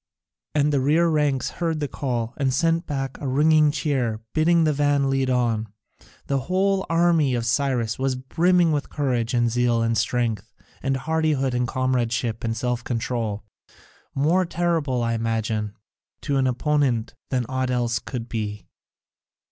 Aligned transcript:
And 0.55 0.73
the 0.73 0.79
rear 0.79 1.07
ranks 1.07 1.51
heard 1.61 1.79
the 1.79 1.87
call, 1.87 2.33
and 2.37 2.51
sent 2.51 2.87
back 2.87 3.19
a 3.21 3.27
ringing 3.27 3.69
cheer, 3.69 4.19
bidding 4.33 4.63
the 4.63 4.73
van 4.73 5.11
lead 5.11 5.29
on. 5.29 5.67
The 6.25 6.39
whole 6.49 6.87
army 6.89 7.35
of 7.35 7.45
Cyrus 7.45 7.99
was 7.99 8.15
brimming 8.15 8.71
with 8.71 8.89
courage 8.89 9.35
and 9.35 9.51
zeal 9.51 9.83
and 9.83 9.95
strength 9.95 10.55
and 10.81 10.97
hardihood 10.97 11.53
and 11.53 11.67
comradeship 11.67 12.43
and 12.43 12.57
self 12.57 12.83
control; 12.83 13.43
more 14.15 14.43
terrible, 14.43 15.03
I 15.03 15.13
imagine, 15.13 15.75
to 16.21 16.37
an 16.37 16.47
opponent 16.47 17.13
than 17.29 17.45
aught 17.47 17.69
else 17.69 17.99
could 17.99 18.27
be. 18.27 18.65